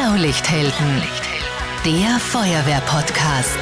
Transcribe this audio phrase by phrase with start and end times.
[0.00, 1.02] Blaulichthelden,
[1.84, 3.58] der Feuerwehr-Podcast.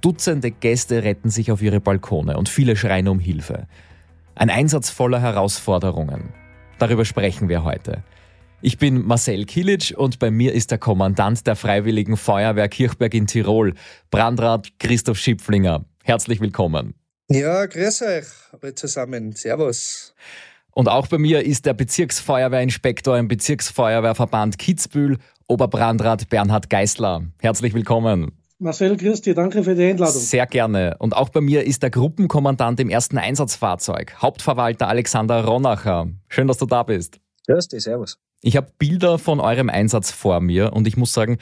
[0.00, 3.66] Dutzende Gäste retten sich auf ihre Balkone und viele schreien um Hilfe.
[4.36, 6.32] Ein Einsatz voller Herausforderungen.
[6.78, 8.02] Darüber sprechen wir heute.
[8.60, 13.26] Ich bin Marcel Kilic und bei mir ist der Kommandant der Freiwilligen Feuerwehr Kirchberg in
[13.26, 13.74] Tirol,
[14.10, 15.84] Brandrat Christoph Schipflinger.
[16.02, 16.94] Herzlich willkommen.
[17.28, 18.24] Ja, grüß euch
[18.60, 19.32] alle zusammen.
[19.32, 20.14] Servus.
[20.72, 27.22] Und auch bei mir ist der Bezirksfeuerwehrinspektor im Bezirksfeuerwehrverband Kitzbühel, Oberbrandrat Bernhard Geißler.
[27.40, 28.32] Herzlich willkommen.
[28.58, 30.20] Marcel, grüß dich, danke für die Einladung.
[30.20, 30.96] Sehr gerne.
[30.98, 36.08] Und auch bei mir ist der Gruppenkommandant im ersten Einsatzfahrzeug, Hauptverwalter Alexander Ronacher.
[36.28, 37.20] Schön, dass du da bist.
[37.46, 38.18] Grüß dich, servus.
[38.42, 41.38] Ich habe Bilder von eurem Einsatz vor mir und ich muss sagen,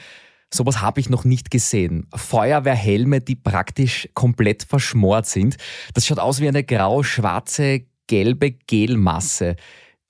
[0.51, 2.07] sowas habe ich noch nicht gesehen.
[2.15, 5.57] Feuerwehrhelme, die praktisch komplett verschmort sind.
[5.93, 9.55] Das schaut aus wie eine grau-schwarze, gelbe Gelmasse.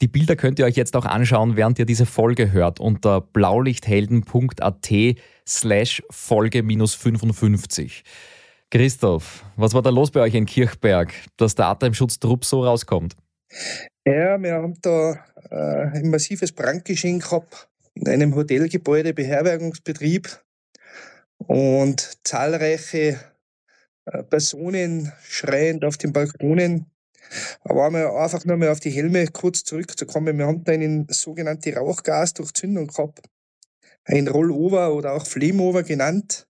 [0.03, 4.91] Die Bilder könnt ihr euch jetzt auch anschauen, während ihr diese Folge hört, unter blaulichthelden.at
[5.47, 8.03] slash Folge minus 55.
[8.69, 13.15] Christoph, was war da los bei euch in Kirchberg, dass der Atemschutztrupp so rauskommt?
[14.05, 20.27] Ja, wir haben da äh, ein massives Brandgeschehen gehabt in einem Hotelgebäude, Beherbergungsbetrieb
[21.38, 23.22] und zahlreiche
[24.03, 26.88] äh, Personen schreiend auf den Balkonen.
[27.61, 30.38] Aber einmal einfach nur mal auf die Helme kurz zurückzukommen.
[30.38, 33.21] Wir haben da eine sogenannte Rauchgasdurchzündung gehabt.
[34.05, 36.47] Ein Rollover oder auch Flameover genannt.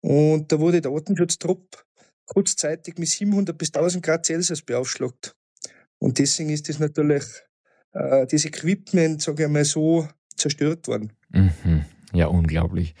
[0.00, 1.84] Und da wurde der Atemschutztrupp
[2.26, 5.36] kurzzeitig mit 700 bis 1000 Grad Celsius beaufschlagt.
[5.98, 7.24] Und deswegen ist das natürlich,
[7.92, 11.12] äh, das Equipment, sage ich mal so, zerstört worden.
[11.30, 11.84] Mhm.
[12.12, 12.94] Ja, unglaublich.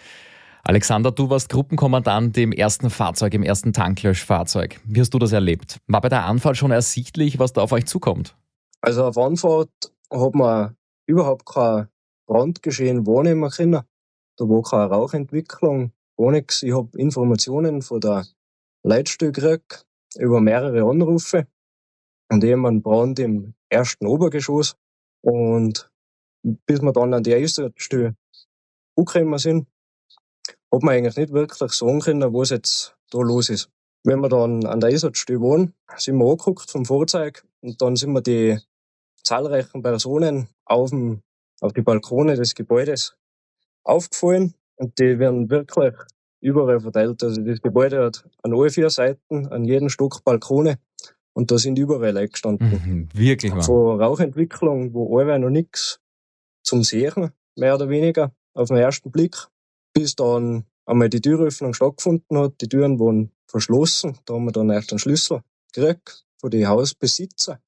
[0.68, 4.80] Alexander, du warst Gruppenkommandant im ersten Fahrzeug, im ersten Tanklöschfahrzeug.
[4.84, 5.78] Wie hast du das erlebt?
[5.86, 8.36] War bei der Anfahrt schon ersichtlich, was da auf euch zukommt?
[8.80, 9.70] Also auf Anfahrt
[10.10, 11.86] hat man überhaupt kein
[12.26, 13.82] Brandgeschehen wahrnehmen können.
[14.36, 16.64] Da war keine Rauchentwicklung, gar nichts.
[16.64, 18.26] Ich habe Informationen von der
[18.82, 19.86] Leitstelle gekriegt
[20.18, 21.46] über mehrere Anrufe
[22.28, 24.74] und eben einen Brand im ersten Obergeschoss.
[25.20, 25.88] Und
[26.42, 28.16] bis wir dann an die Einsatzstelle
[28.96, 29.68] angekommen sind,
[30.76, 33.70] hat man eigentlich nicht wirklich sagen können, was jetzt da los ist.
[34.04, 38.12] Wenn wir dann an der Einsatzstelle waren, sind wir angeguckt vom Fahrzeug und dann sind
[38.12, 38.58] wir die
[39.24, 41.22] zahlreichen Personen auf, dem,
[41.60, 43.16] auf die Balkone des Gebäudes
[43.82, 45.94] aufgefallen und die werden wirklich
[46.40, 47.22] überall verteilt.
[47.22, 50.78] Also das Gebäude hat an alle vier Seiten, an jedem Stock Balkone
[51.32, 52.68] und da sind überall Leute gestanden.
[52.70, 53.52] Mhm, wirklich.
[53.64, 56.00] Von Rauchentwicklung, wo alle noch nichts
[56.62, 59.36] zum Sehen, mehr oder weniger, auf den ersten Blick
[59.96, 62.60] bis dann einmal die Türöffnung stattgefunden hat.
[62.60, 64.18] Die Türen waren verschlossen.
[64.26, 65.40] Da haben wir dann erst einen Schlüssel
[65.72, 67.60] gekriegt von den Hausbesitzer.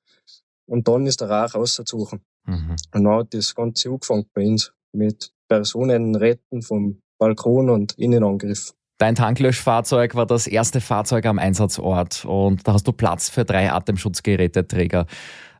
[0.66, 2.20] Und dann ist der Rauch rauszusuchen.
[2.44, 2.72] Mhm.
[2.72, 8.74] Und dann hat das Ganze angefangen bei uns mit Personen retten vom Balkon und Innenangriff.
[8.98, 13.70] Dein Tanklöschfahrzeug war das erste Fahrzeug am Einsatzort und da hast du Platz für drei
[13.70, 15.06] Atemschutzgeräteträger.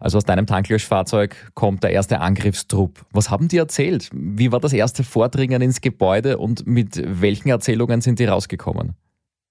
[0.01, 3.07] Also aus deinem Tanklöschfahrzeug kommt der erste Angriffstrupp.
[3.13, 4.11] Was haben die erzählt?
[4.13, 8.95] Wie war das erste Vordringen ins Gebäude und mit welchen Erzählungen sind die rausgekommen?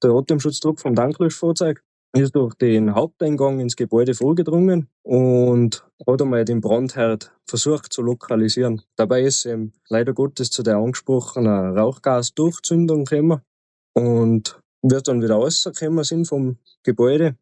[0.04, 1.81] Der Atemschutztrupp vom Tanklöschfahrzeug
[2.14, 8.81] ist durch den Haupteingang ins Gebäude vorgedrungen und hat einmal den Brandherd versucht zu lokalisieren.
[8.98, 13.42] Dabei ist ihm leider Gottes zu der angesprochenen Rauchgasdurchzündung gekommen
[13.98, 17.36] und wir dann wieder rausgekommen sind vom Gebäude,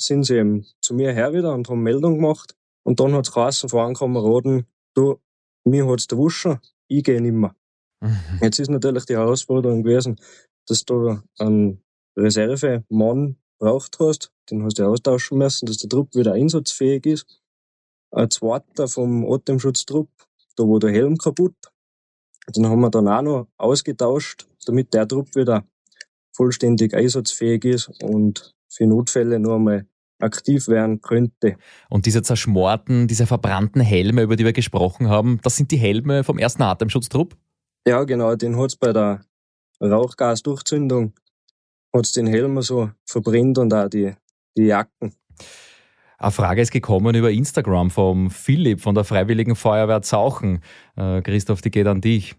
[0.00, 2.56] sind sie eben zu mir her wieder und haben Meldung gemacht.
[2.82, 5.20] Und dann hat es geheißen von einem Kameraden, du,
[5.64, 7.54] mir hat's der Wuschen, ich gehe nimmer.
[8.00, 8.38] Mhm.
[8.40, 10.18] Jetzt ist natürlich die Herausforderung gewesen,
[10.66, 11.82] dass du einen
[12.16, 17.42] Reservemann braucht hast, den hast du austauschen müssen, dass der Trupp wieder einsatzfähig ist.
[18.12, 20.08] Ein zweiter vom Atemschutztrupp,
[20.56, 21.70] da war der Helm kaputt.
[22.56, 25.66] Den haben wir dann auch noch ausgetauscht, damit der Trupp wieder
[26.38, 29.86] vollständig einsatzfähig ist und für Notfälle nur einmal
[30.20, 31.56] aktiv werden könnte.
[31.90, 36.22] Und diese zerschmorten, diese verbrannten Helme, über die wir gesprochen haben, das sind die Helme
[36.22, 37.36] vom ersten Atemschutztrupp?
[37.86, 39.20] Ja, genau, den hat's bei der
[39.80, 41.12] Rauchgasdurchzündung
[41.94, 44.12] hat's den Helm so verbrennt und auch die,
[44.56, 45.14] die Jacken.
[46.18, 50.62] Eine Frage ist gekommen über Instagram vom Philipp von der Freiwilligen Feuerwehr Zauchen.
[50.96, 52.34] Äh, Christoph, die geht an dich.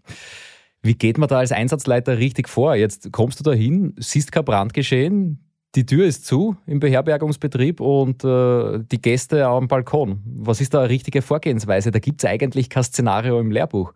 [0.82, 2.74] Wie geht man da als Einsatzleiter richtig vor?
[2.74, 8.24] Jetzt kommst du da hin, siehst kein Brandgeschehen, die Tür ist zu im Beherbergungsbetrieb und
[8.24, 10.22] äh, die Gäste am Balkon.
[10.24, 11.90] Was ist da eine richtige Vorgehensweise?
[11.90, 13.92] Da gibt es eigentlich kein Szenario im Lehrbuch.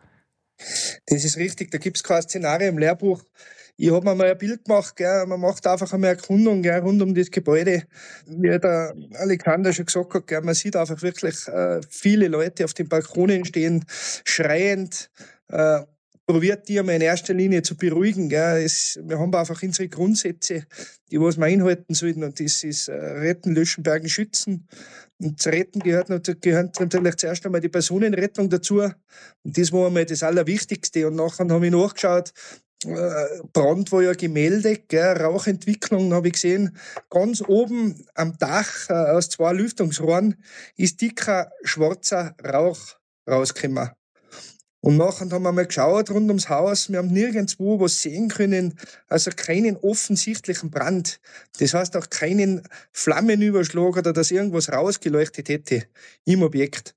[1.06, 3.22] Das ist richtig, da gibt es kein Szenario im Lehrbuch.
[3.76, 5.26] Ich habe mir mal ein Bild gemacht, gell.
[5.26, 7.82] man macht einfach einmal eine Erkundung gell, rund um das Gebäude.
[8.26, 12.75] Wie der Alexander schon gesagt hat, gell, man sieht einfach wirklich äh, viele Leute auf
[12.75, 13.84] den Balkonen stehen,
[14.25, 15.10] schreiend,
[15.48, 15.80] äh,
[16.26, 18.29] probiert die einmal in erster Linie zu beruhigen.
[18.29, 18.62] Gell.
[18.62, 20.67] Es, wir haben einfach unsere Grundsätze,
[21.11, 22.25] die was wir einhalten sollten.
[22.25, 24.69] Und das ist äh, Retten, Löschen, Bergen, Schützen.
[25.21, 26.09] Und zu retten gehört,
[26.43, 28.81] gehört natürlich zuerst einmal die Personenrettung dazu.
[28.81, 28.94] Und
[29.43, 31.06] das war einmal das Allerwichtigste.
[31.06, 32.32] Und nachher habe ich nachgeschaut,
[32.87, 36.76] äh, Brand war ja gemeldet, gell, Rauchentwicklung habe ich gesehen.
[37.11, 40.37] Ganz oben am Dach äh, aus zwei Lüftungsrohren
[40.76, 43.91] ist dicker schwarzer Rauch rausgekommen.
[44.84, 46.90] Und nachher haben wir mal geschaut rund ums Haus.
[46.90, 48.78] Wir haben nirgendwo was sehen können,
[49.08, 51.20] also keinen offensichtlichen Brand.
[51.58, 55.84] Das heißt auch keinen Flammenüberschlag oder dass irgendwas rausgeleuchtet hätte
[56.26, 56.94] im Objekt.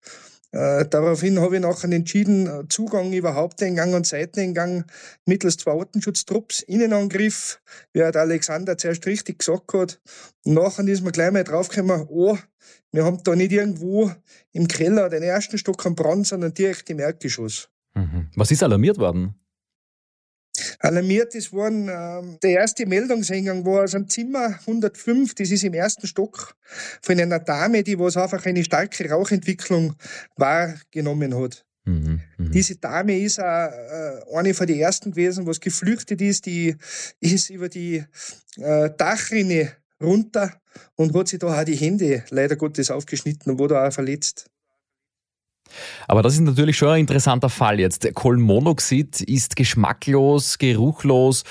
[0.51, 4.83] Äh, daraufhin habe ich nachher entschieden, äh, Zugang über Haupteingang und Seiteneingang
[5.25, 7.62] mittels zwei Artenschutztrupps, Innenangriff,
[7.94, 10.01] wie der Alexander zuerst richtig gesagt hat.
[10.44, 12.38] Und nachher ist mir gleich mal draufgekommen, oh,
[12.92, 14.12] wir haben da nicht irgendwo
[14.51, 17.69] im Keller den ersten Stock am Brand, sondern direkt im Erdgeschoss.
[17.98, 18.30] Mhm.
[18.36, 19.36] Was ist alarmiert worden?
[20.80, 25.74] Alarmiert ist worden, äh, der erste Meldungseingang war aus einem Zimmer 105, das ist im
[25.74, 26.56] ersten Stock,
[27.02, 29.96] von einer Dame, die was einfach eine starke Rauchentwicklung
[30.36, 31.66] wahrgenommen hat.
[31.86, 32.50] Mhm, mh.
[32.50, 36.76] Diese Dame ist auch, äh, eine von den ersten gewesen, was geflüchtet ist, die
[37.20, 38.04] ist über die
[38.58, 40.54] äh, Dachrinne runter
[40.96, 44.50] und hat sich da auch die Hände leider Gottes aufgeschnitten und wurde auch verletzt.
[46.07, 48.07] Aber das ist natürlich schon ein interessanter Fall jetzt.
[48.13, 51.44] Kohlenmonoxid ist geschmacklos, geruchlos.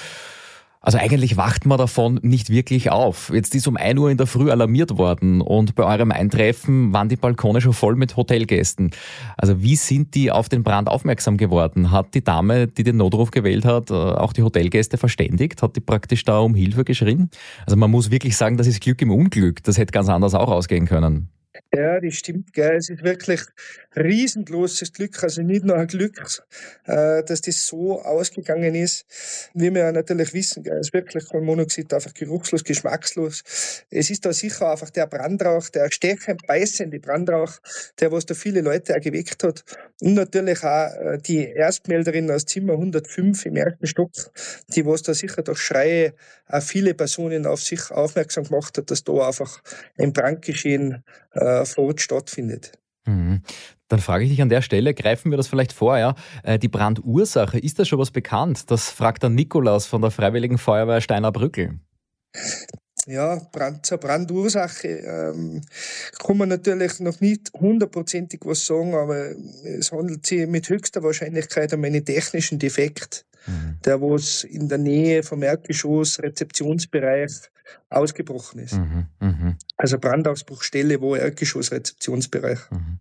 [0.86, 3.32] Also eigentlich wacht man davon nicht wirklich auf.
[3.34, 7.08] Jetzt ist um 1 Uhr in der Früh alarmiert worden und bei eurem Eintreffen waren
[7.08, 8.92] die Balkone schon voll mit Hotelgästen.
[9.36, 11.90] Also wie sind die auf den Brand aufmerksam geworden?
[11.90, 15.60] Hat die Dame, die den Notruf gewählt hat, äh, auch die Hotelgäste verständigt?
[15.60, 17.30] Hat die praktisch da um Hilfe geschrien?
[17.66, 19.64] Also man muss wirklich sagen, das ist Glück im Unglück.
[19.64, 21.30] Das hätte ganz anders auch ausgehen können.
[21.74, 22.76] Ja, das stimmt, gell.
[22.76, 23.40] Es ist wirklich
[23.96, 26.42] riesengroßes Glück, also nicht nur ein Glück,
[26.84, 29.06] äh, dass das so ausgegangen ist,
[29.54, 30.78] wie wir ja natürlich wissen, gell.
[30.78, 33.42] Es ist wirklich Kohlenmonoxid einfach geruchslos, geschmackslos.
[33.90, 37.52] Es ist da sicher einfach der Brandrauch, der stechend beißende Brandrauch,
[38.00, 39.64] der was da viele Leute auch geweckt hat.
[40.00, 44.12] Und natürlich auch äh, die Erstmelderin aus Zimmer 105 im ersten Stock,
[44.68, 46.14] die was da sicher durch Schreie
[46.48, 49.62] auch viele Personen auf sich aufmerksam gemacht hat, dass da einfach
[49.98, 52.72] ein Brandgeschehen äh, vor Ort stattfindet.
[53.06, 53.42] Mhm.
[53.88, 56.14] Dann frage ich dich an der Stelle, greifen wir das vielleicht vor, ja?
[56.42, 58.70] Äh, die Brandursache, ist das schon was bekannt?
[58.70, 61.78] Das fragt der Nikolaus von der Freiwilligen Feuerwehr Steiner Brückel.
[63.06, 65.62] Ja, Brand, zur Brandursache ähm,
[66.18, 69.30] kann man natürlich noch nicht hundertprozentig was sagen, aber
[69.64, 73.78] es handelt sich mit höchster Wahrscheinlichkeit um einen technischen Defekt, mhm.
[73.84, 77.30] der was in der Nähe vom Erdgeschoss, Rezeptionsbereich
[77.90, 78.74] ausgebrochen ist.
[78.74, 79.06] Mhm.
[79.20, 79.56] Mhm.
[79.76, 82.58] Also Brandausbruchstelle, wo Erdgeschoss, Rezeptionsbereich.
[82.70, 82.98] Mhm.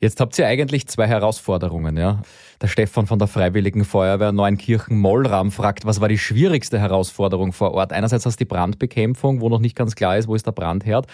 [0.00, 2.22] Jetzt habt ihr eigentlich zwei Herausforderungen, ja.
[2.60, 7.92] Der Stefan von der Freiwilligen Feuerwehr Neunkirchen-Mollram fragt, was war die schwierigste Herausforderung vor Ort?
[7.92, 11.08] Einerseits hast du die Brandbekämpfung, wo noch nicht ganz klar ist, wo ist der Brandherd.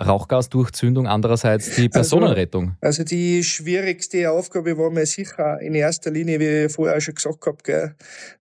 [0.00, 2.76] Rauchgasdurchzündung, andererseits die also, Personenrettung?
[2.80, 7.14] Also, also, die schwierigste Aufgabe war mir sicher in erster Linie, wie ich vorher schon
[7.14, 7.94] gesagt habe, gell,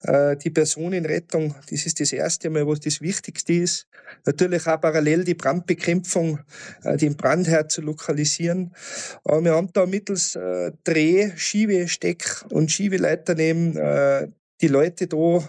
[0.02, 1.54] äh, die Personenrettung.
[1.68, 3.88] Das ist das erste Mal, was das Wichtigste ist.
[4.25, 6.38] Natürlich auch parallel die Brandbekämpfung,
[6.85, 8.73] äh, den Brandherd zu lokalisieren.
[9.25, 13.78] Aber wir haben da mittels äh, Dreh, Schiebesteck und Schiebeleiter neben
[14.61, 15.40] die Leute da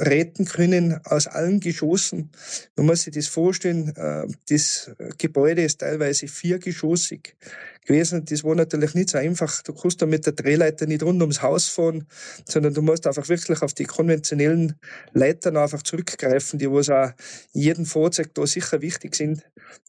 [0.00, 2.30] retten können aus allen Geschossen.
[2.76, 7.36] Man muss sich das vorstellen, äh, das Gebäude ist teilweise viergeschossig
[7.86, 8.24] gewesen.
[8.24, 9.62] Das war natürlich nicht so einfach.
[9.62, 12.06] Du kannst da mit der Drehleiter nicht rund ums Haus fahren,
[12.48, 14.74] sondern du musst einfach wirklich auf die konventionellen
[15.12, 17.12] Leitern einfach zurückgreifen, die was auch
[17.52, 19.42] jedem Fahrzeug da sicher wichtig sind,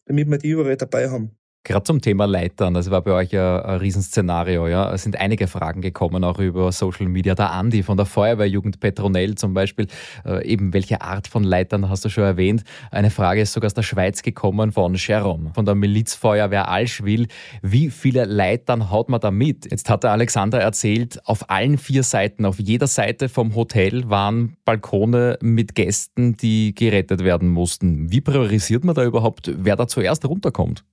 [0.06, 1.38] damit wir die überall dabei haben.
[1.68, 4.70] Gerade zum Thema Leitern, das war bei euch ja ein Riesenszenario.
[4.70, 4.94] Ja?
[4.94, 7.36] Es sind einige Fragen gekommen, auch über Social Media.
[7.36, 9.88] Der Andi von der Feuerwehrjugend Petronell zum Beispiel,
[10.26, 12.64] äh, eben welche Art von Leitern hast du schon erwähnt?
[12.90, 17.28] Eine Frage ist sogar aus der Schweiz gekommen von Jerome, von der Milizfeuerwehr Alschwil.
[17.62, 19.70] Wie viele Leitern haut man da mit?
[19.70, 24.56] Jetzt hat der Alexander erzählt, auf allen vier Seiten, auf jeder Seite vom Hotel waren
[24.64, 28.10] Balkone mit Gästen, die gerettet werden mussten.
[28.10, 30.86] Wie priorisiert man da überhaupt, wer da zuerst runterkommt?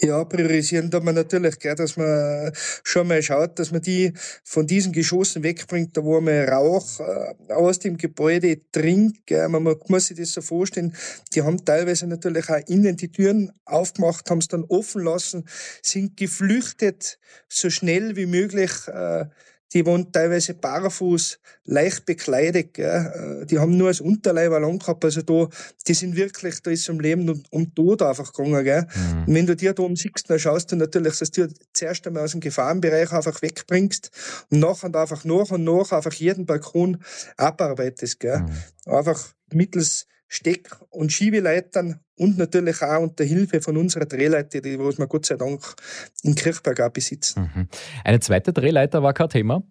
[0.00, 2.52] Ja, priorisieren da man natürlich, gell, dass man
[2.82, 4.12] schon mal schaut, dass man die
[4.44, 9.26] von diesen Geschossen wegbringt, da wo man Rauch äh, aus dem Gebäude dringt.
[9.26, 9.48] Gell.
[9.48, 10.94] Man muss sich das so vorstellen,
[11.34, 15.44] die haben teilweise natürlich auch innen die Türen aufgemacht, haben es dann offen lassen,
[15.82, 19.26] sind geflüchtet, so schnell wie möglich äh,
[19.72, 23.42] die waren teilweise barfuß, leicht bekleidet, gell.
[23.42, 25.48] Äh, die haben nur als Unterleib lang gehabt, also da,
[25.86, 28.86] die sind wirklich, da ist um Leben und um Tod einfach gegangen, gell.
[28.94, 29.24] Mhm.
[29.26, 32.24] Und wenn du dir da um siehst, dann schaust du natürlich, dass du zuerst einmal
[32.24, 34.10] aus dem Gefahrenbereich einfach wegbringst
[34.50, 36.98] und nachher einfach nach und nach einfach jeden Balkon
[37.36, 38.40] abarbeitest, gell.
[38.40, 38.92] Mhm.
[38.92, 45.06] Einfach mittels Steck- und Schiebeleitern und natürlich auch unter Hilfe von unserer Drehleiter, die wir
[45.08, 45.60] Gott sei Dank
[46.22, 47.50] in Kirchberg auch besitzen.
[47.52, 47.68] Mhm.
[48.04, 49.64] Eine zweite Drehleiter war kein Thema?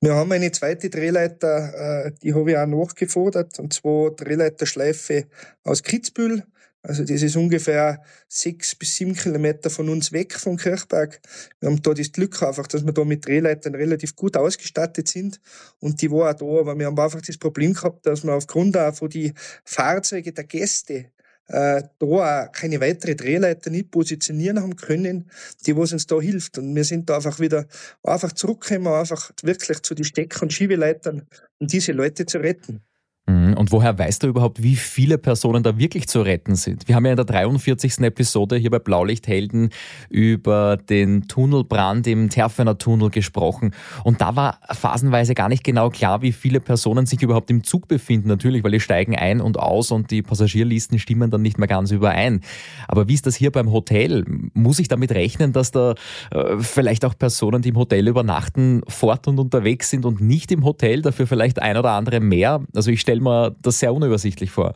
[0.00, 5.26] Wir haben eine zweite Drehleiter, äh, die habe ich auch nachgefordert, und zwar Drehleiterschleife
[5.62, 6.42] aus Kitzbühel.
[6.84, 11.20] Also das ist ungefähr sechs bis sieben Kilometer von uns weg von Kirchberg.
[11.60, 15.40] Wir haben da das Glück einfach, dass wir da mit Drehleitern relativ gut ausgestattet sind.
[15.78, 18.76] Und die war auch da, aber wir haben einfach das Problem gehabt, dass wir aufgrund
[18.76, 19.32] auch von die
[19.64, 21.12] Fahrzeuge der Gäste
[21.46, 25.30] äh, da auch keine weitere Drehleiter nicht positionieren haben können,
[25.66, 26.58] die was uns da hilft.
[26.58, 27.66] Und wir sind da einfach wieder
[28.02, 31.28] einfach zurückgekommen, einfach wirklich zu den Steck- und Schiebeleitern,
[31.60, 32.82] um diese Leute zu retten.
[33.26, 33.54] Mhm.
[33.54, 36.88] Und woher weißt du überhaupt, wie viele Personen da wirklich zu retten sind?
[36.88, 38.00] Wir haben ja in der 43.
[38.00, 39.70] Episode hier bei Blaulichthelden
[40.10, 43.74] über den Tunnelbrand im Terfener Tunnel gesprochen.
[44.02, 47.86] Und da war phasenweise gar nicht genau klar, wie viele Personen sich überhaupt im Zug
[47.86, 48.26] befinden.
[48.26, 51.92] Natürlich, weil die steigen ein und aus und die Passagierlisten stimmen dann nicht mehr ganz
[51.92, 52.40] überein.
[52.88, 54.24] Aber wie ist das hier beim Hotel?
[54.52, 55.94] Muss ich damit rechnen, dass da
[56.32, 60.64] äh, vielleicht auch Personen, die im Hotel übernachten, fort und unterwegs sind und nicht im
[60.64, 62.62] Hotel, dafür vielleicht ein oder andere mehr?
[62.74, 64.74] Also ich stelle mir das sehr unübersichtlich vor.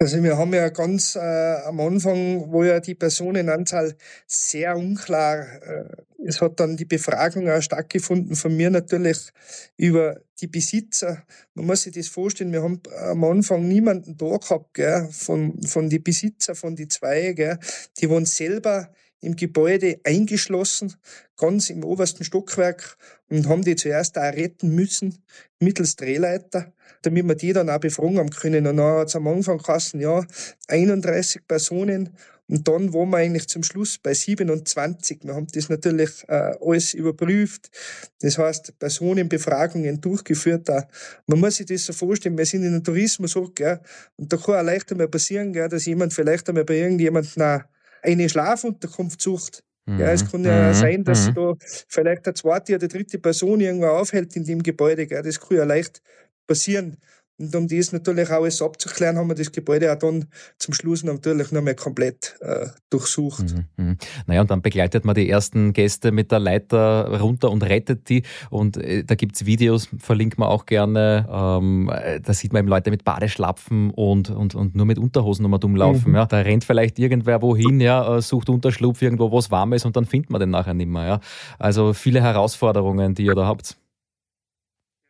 [0.00, 3.96] Also wir haben ja ganz äh, am Anfang, wo ja die Personenanzahl
[4.28, 5.88] sehr unklar, äh,
[6.24, 9.18] es hat dann die Befragung auch stattgefunden von mir natürlich
[9.76, 11.24] über die Besitzer.
[11.54, 15.90] Man muss sich das vorstellen, wir haben am Anfang niemanden da gehabt, gell, von, von
[15.90, 17.58] den Besitzer, von die zwei, gell,
[17.98, 20.94] die waren selber im Gebäude eingeschlossen,
[21.36, 22.96] ganz im obersten Stockwerk
[23.28, 25.22] und haben die zuerst auch retten müssen,
[25.60, 26.72] mittels Drehleiter
[27.02, 28.66] damit wir die dann auch befragen haben können.
[28.66, 30.24] Und dann hat es am Anfang geheißen, ja,
[30.68, 32.10] 31 Personen.
[32.50, 35.20] Und dann waren wir eigentlich zum Schluss bei 27.
[35.22, 37.70] Wir haben das natürlich äh, alles überprüft.
[38.20, 40.70] Das heißt, Personenbefragungen durchgeführt.
[40.70, 40.84] Auch.
[41.26, 43.80] Man muss sich das so vorstellen, wir sind in einem Tourismus auch, gell?
[44.16, 47.68] und da kann auch leicht einmal passieren, gell, dass jemand vielleicht einmal bei irgendjemandem
[48.02, 49.62] eine Schlafunterkunft sucht.
[49.96, 50.74] Ja, es kann ja mhm.
[50.74, 51.34] sein, dass mhm.
[51.34, 51.54] da
[51.88, 55.06] vielleicht eine zweite oder dritte Person irgendwo aufhält in dem Gebäude.
[55.06, 55.22] Gell.
[55.22, 56.02] Das kann ja leicht
[56.46, 56.98] passieren.
[57.38, 60.26] Und um das natürlich alles abzuklären, haben wir das Gebäude auch dann
[60.58, 63.54] zum Schluss natürlich noch mal komplett äh, durchsucht.
[63.76, 63.96] Mhm, mh.
[64.26, 68.24] Naja, und dann begleitet man die ersten Gäste mit der Leiter runter und rettet die.
[68.50, 71.28] Und äh, da gibt's Videos, verlinkt man auch gerne.
[71.30, 75.44] Ähm, äh, da sieht man eben Leute mit Badeschlapfen und, und, und nur mit Unterhosen
[75.44, 76.10] um umlaufen.
[76.10, 76.16] Mhm.
[76.16, 76.26] Ja.
[76.26, 79.96] Da rennt vielleicht irgendwer wohin, ja, äh, sucht Unterschlupf irgendwo, wo es warm ist und
[79.96, 81.06] dann findet man den nachher nicht mehr.
[81.06, 81.20] Ja.
[81.58, 83.76] Also viele Herausforderungen, die ihr da habt.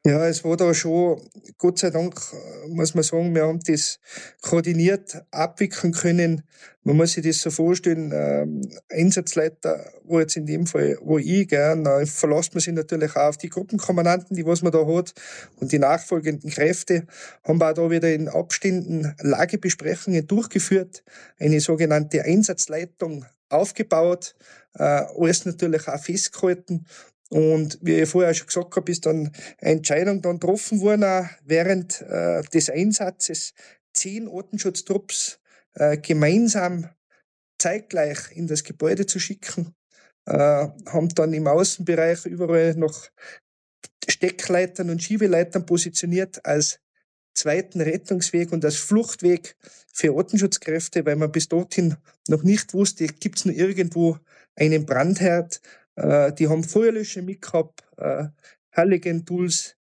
[0.09, 1.21] Ja, es war da schon,
[1.59, 2.19] Gott sei Dank,
[2.69, 4.01] muss man sagen, wir haben das
[4.41, 6.45] koordiniert abwickeln können.
[6.83, 11.49] Man muss sich das so vorstellen, ähm, Einsatzleiter, wo jetzt in dem Fall, wo ich,
[11.49, 15.13] gell, dann verlässt man sich natürlich auch auf die Gruppenkommandanten, die was man da hat,
[15.57, 17.07] und die nachfolgenden Kräfte,
[17.45, 21.05] haben wir auch da wieder in Abständen Lagebesprechungen durchgeführt,
[21.39, 24.35] eine sogenannte Einsatzleitung aufgebaut,
[24.79, 26.87] äh, alles natürlich auch festgehalten
[27.31, 31.27] und wie ich vorher schon gesagt habe, ist dann eine Entscheidung dann getroffen worden, auch
[31.45, 33.53] während äh, des Einsatzes
[33.93, 35.41] zehn Ortenschutztrupps
[35.75, 36.89] äh, gemeinsam
[37.59, 39.75] zeitgleich in das Gebäude zu schicken,
[40.27, 43.09] äh, haben dann im Außenbereich überall noch
[44.09, 46.81] Steckleitern und Schiebeleitern positioniert als
[47.35, 49.57] zweiten Rettungsweg und als Fluchtweg
[49.93, 51.97] für Ortenschutzkräfte, weil man bis dorthin
[52.29, 54.19] noch nicht wusste, gibt es noch irgendwo
[54.57, 55.61] einen Brandherd,
[55.99, 58.27] äh, die haben Feuerlöscher mitgehabt, äh,
[58.73, 59.77] Halligen-Tools,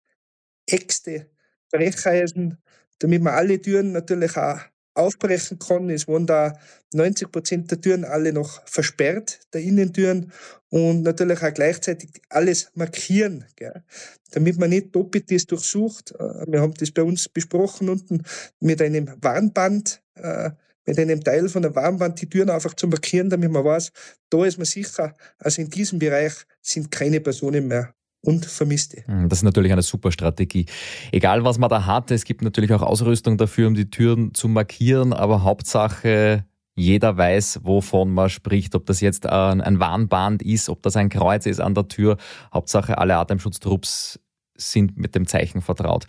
[0.66, 1.30] Äxte,
[1.72, 2.58] Brecheisen,
[3.00, 4.60] damit wir alle Türen natürlich auch
[4.96, 5.90] aufbrechen kann.
[5.90, 6.58] Es waren da
[6.94, 10.32] 90 Prozent der Türen alle noch versperrt, der Innentüren,
[10.70, 13.84] und natürlich auch gleichzeitig alles markieren, gell?
[14.32, 16.12] damit man nicht doppelt das durchsucht.
[16.20, 18.24] Äh, wir haben das bei uns besprochen unten
[18.60, 20.52] mit einem Warnband, äh,
[20.88, 23.92] mit einem Teil von der Warnband die Türen einfach zu markieren, damit man weiß,
[24.30, 29.04] da ist man sicher, also in diesem Bereich sind keine Personen mehr und Vermisste.
[29.06, 30.66] Hm, das ist natürlich eine super Strategie.
[31.12, 34.48] Egal, was man da hat, es gibt natürlich auch Ausrüstung dafür, um die Türen zu
[34.48, 40.84] markieren, aber Hauptsache, jeder weiß, wovon man spricht, ob das jetzt ein Warnband ist, ob
[40.84, 42.18] das ein Kreuz ist an der Tür.
[42.54, 44.20] Hauptsache, alle Atemschutztrupps
[44.56, 46.06] sind mit dem Zeichen vertraut.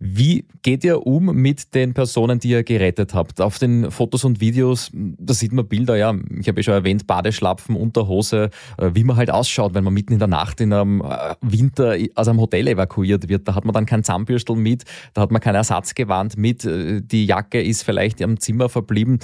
[0.00, 3.40] Wie geht ihr um mit den Personen, die ihr gerettet habt?
[3.40, 7.08] Auf den Fotos und Videos, da sieht man Bilder, ja, ich habe ja schon erwähnt,
[7.08, 11.00] Badeschlapfen, Unterhose, äh, wie man halt ausschaut, wenn man mitten in der Nacht in einem
[11.00, 13.48] äh, Winter aus einem Hotel evakuiert wird.
[13.48, 17.26] Da hat man dann kein Zahnbürstel mit, da hat man kein Ersatzgewand mit, äh, die
[17.26, 19.18] Jacke ist vielleicht im Zimmer verblieben.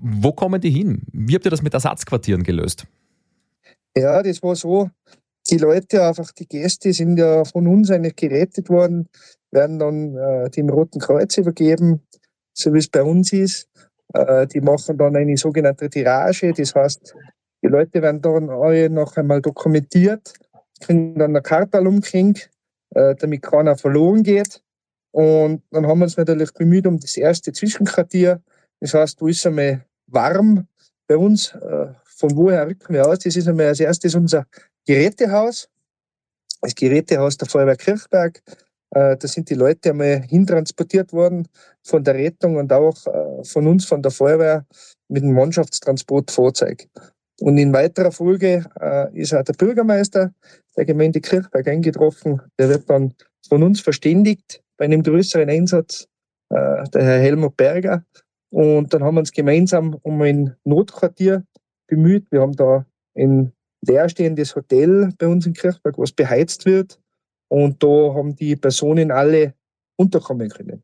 [0.00, 1.02] Wo kommen die hin?
[1.12, 2.86] Wie habt ihr das mit Ersatzquartieren gelöst?
[3.96, 4.90] Ja, das war so.
[5.50, 9.08] Die Leute, einfach die Gäste sind ja von uns eigentlich gerettet worden
[9.54, 12.02] werden dann äh, dem Roten Kreuz übergeben,
[12.52, 13.68] so wie es bei uns ist.
[14.12, 17.14] Äh, die machen dann eine sogenannte Tirage, das heißt,
[17.62, 20.34] die Leute werden dann alle noch einmal dokumentiert,
[20.80, 22.50] kriegen dann eine Karte umgehängt,
[22.94, 24.60] äh, damit keiner verloren geht.
[25.12, 28.42] Und dann haben wir uns natürlich bemüht um das erste Zwischenquartier.
[28.80, 30.66] Das heißt, wo ist einmal warm
[31.06, 31.54] bei uns.
[31.54, 33.20] Äh, von woher rücken wir aus?
[33.20, 34.46] Das ist einmal als erstes unser
[34.86, 35.68] Gerätehaus.
[36.60, 38.42] Das Gerätehaus der Feuerwehr Kirchberg.
[38.94, 41.48] Äh, da sind die Leute einmal hintransportiert worden
[41.82, 44.66] von der Rettung und auch äh, von uns, von der Feuerwehr,
[45.08, 46.88] mit dem Mannschaftstransportfahrzeug.
[47.40, 50.32] Und in weiterer Folge äh, ist auch der Bürgermeister
[50.76, 52.40] der Gemeinde Kirchberg eingetroffen.
[52.58, 53.14] Der wird dann
[53.48, 56.08] von uns verständigt bei einem größeren Einsatz,
[56.50, 58.04] der Herr Helmut Berger.
[58.50, 61.44] Und dann haben wir uns gemeinsam um ein Notquartier
[61.86, 62.30] bemüht.
[62.30, 62.86] Wir haben da
[63.16, 63.52] ein
[63.86, 67.00] leerstehendes Hotel bei uns in Kirchberg, was beheizt wird.
[67.48, 69.54] Und da haben die Personen alle
[69.96, 70.82] unterkommen können.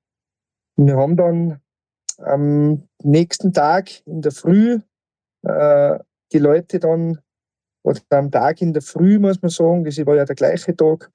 [0.77, 1.61] Wir haben dann
[2.19, 4.79] am nächsten Tag in der Früh
[5.43, 5.99] äh,
[6.33, 7.19] die Leute dann,
[7.83, 11.11] oder am Tag in der Früh, muss man sagen, das war ja der gleiche Tag,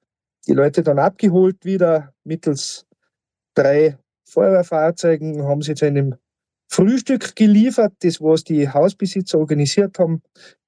[0.47, 2.85] die Leute dann abgeholt wieder mittels
[3.55, 6.15] drei Feuerwehrfahrzeugen, haben sie zu einem
[6.67, 10.21] Frühstück geliefert, das was die Hausbesitzer organisiert haben,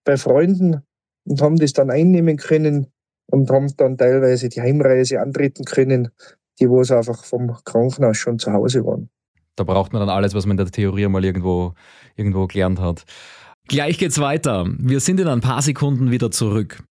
[0.03, 0.84] bei Freunden
[1.27, 2.87] und haben das dann einnehmen können
[3.27, 6.09] und haben dann teilweise die Heimreise antreten können,
[6.59, 9.09] die wo es einfach vom Krankenhaus schon zu Hause waren.
[9.55, 11.73] Da braucht man dann alles, was man in der Theorie mal irgendwo,
[12.15, 13.05] irgendwo gelernt hat.
[13.67, 14.65] Gleich geht's weiter.
[14.77, 16.83] Wir sind in ein paar Sekunden wieder zurück.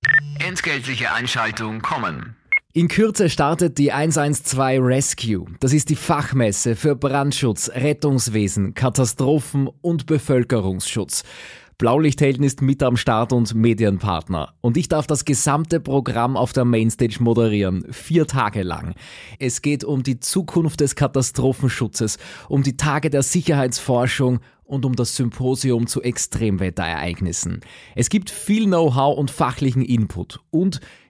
[0.46, 2.36] Entgeltliche Einschaltung kommen.
[2.74, 5.46] In Kürze startet die 112 Rescue.
[5.60, 11.24] Das ist die Fachmesse für Brandschutz, Rettungswesen, Katastrophen und Bevölkerungsschutz.
[11.78, 14.54] Blaulichthelden ist mit am Start und Medienpartner.
[14.62, 17.84] Und ich darf das gesamte Programm auf der Mainstage moderieren.
[17.92, 18.94] Vier Tage lang.
[19.38, 22.16] Es geht um die Zukunft des Katastrophenschutzes,
[22.48, 27.60] um die Tage der Sicherheitsforschung und um das Symposium zu Extremwetterereignissen.
[27.94, 30.80] Es gibt viel Know-how und fachlichen Input und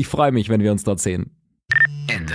[0.00, 1.36] Ich freue mich, wenn wir uns dort sehen.
[2.08, 2.32] Ende.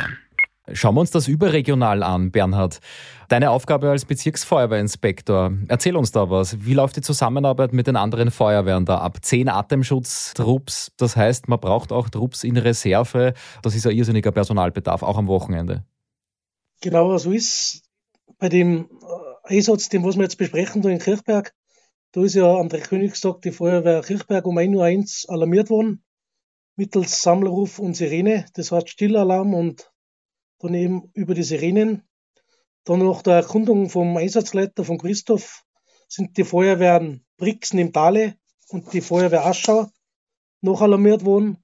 [0.73, 2.79] Schauen wir uns das überregional an, Bernhard.
[3.27, 5.51] Deine Aufgabe als Bezirksfeuerwehrinspektor.
[5.67, 6.63] Erzähl uns da was.
[6.63, 9.17] Wie läuft die Zusammenarbeit mit den anderen Feuerwehren da ab?
[9.23, 13.33] Zehn Atemschutztrupps, das heißt, man braucht auch Trupps in Reserve.
[13.63, 15.83] Das ist ein irrsinniger Personalbedarf, auch am Wochenende.
[16.81, 17.81] Genau so ist
[18.37, 18.91] bei dem
[19.47, 21.51] äh, Einsatz, den was wir jetzt besprechen, da in Kirchberg.
[22.11, 26.04] Da ist ja am Königstag die Feuerwehr Kirchberg um 1.01 Uhr alarmiert worden
[26.75, 29.91] mittels Sammlerruf und Sirene, das heißt Stillalarm und
[30.59, 32.03] daneben über die Sirenen.
[32.83, 35.63] Dann nach der Erkundung vom Einsatzleiter von Christoph
[36.07, 38.35] sind die Feuerwehren Brixen im Tale
[38.69, 39.89] und die Feuerwehr Aschau
[40.61, 41.57] noch alarmiert worden.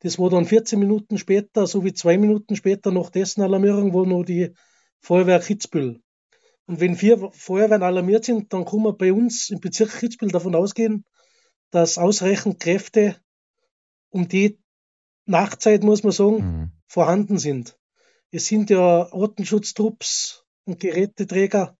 [0.00, 4.24] Das war dann 14 Minuten später, sowie zwei Minuten später nach dessen Alarmierung war noch
[4.24, 4.52] die
[5.00, 6.02] Feuerwehr Kitzbühel.
[6.66, 10.54] Und wenn vier Feuerwehren alarmiert sind, dann kann man bei uns im Bezirk Kitzbühel davon
[10.54, 11.04] ausgehen,
[11.70, 13.16] dass ausreichend Kräfte
[14.12, 14.58] um die
[15.26, 16.72] Nachtzeit, muss man sagen, mhm.
[16.86, 17.76] vorhanden sind.
[18.30, 21.76] Es sind ja Artenschutztrupps und Geräteträger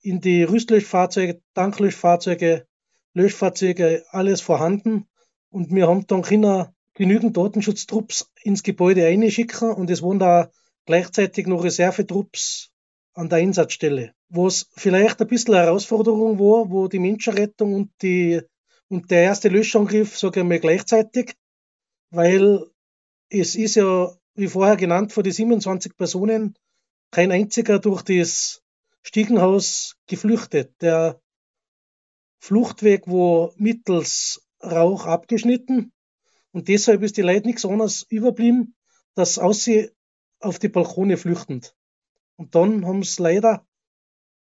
[0.00, 2.66] in die Rüstlöschfahrzeuge, Tanklöschfahrzeuge,
[3.14, 5.06] Löschfahrzeuge, alles vorhanden.
[5.50, 10.50] Und wir haben dann können genügend Datenschutztrupps ins Gebäude einschicken und es waren da
[10.86, 12.70] gleichzeitig noch Reservetrupps
[13.14, 14.12] an der Einsatzstelle.
[14.28, 18.40] Was vielleicht ein bisschen eine Herausforderung war, wo die Menschenrettung und die
[18.88, 21.34] und der erste Löschangriff, sage ich mal, gleichzeitig,
[22.14, 22.70] weil
[23.28, 26.54] es ist ja, wie vorher genannt, vor die 27 Personen
[27.10, 28.62] kein einziger durch das
[29.02, 30.80] Stiegenhaus geflüchtet.
[30.80, 31.20] Der
[32.38, 35.92] Fluchtweg war mittels Rauch abgeschnitten
[36.52, 38.74] und deshalb ist die Leute nichts anderes überblieben,
[39.14, 39.90] dass aus sie
[40.40, 41.76] auf die Balkone flüchtend.
[42.36, 43.66] Und dann haben sie leider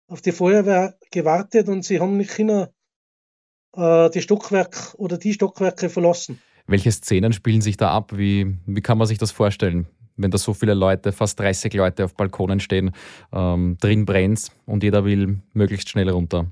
[0.07, 2.67] auf die Feuerwehr gewartet und sie haben nicht können,
[3.73, 6.41] äh, die Stockwerk oder die Stockwerke verlassen.
[6.71, 8.17] Welche Szenen spielen sich da ab?
[8.17, 9.87] Wie, wie kann man sich das vorstellen?
[10.15, 12.91] Wenn da so viele Leute, fast 30 Leute auf Balkonen stehen,
[13.33, 16.49] ähm, drin brennt und jeder will möglichst schnell runter.